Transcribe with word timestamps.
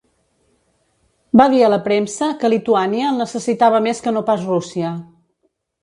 Va 1.41 1.47
dir 1.51 1.59
a 1.67 1.69
la 1.75 1.79
premsa 1.89 2.31
que 2.41 2.53
Lituània 2.55 3.13
el 3.13 3.23
necessitava 3.25 3.85
més 3.89 4.05
que 4.07 4.19
no 4.19 4.29
pas 4.31 4.51
Rússia. 4.53 4.99